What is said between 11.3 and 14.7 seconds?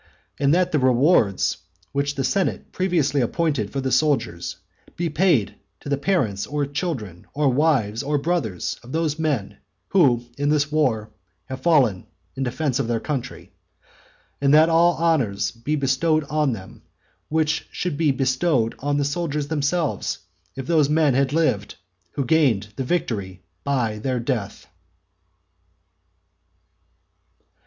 have fallen in defence of their country; and that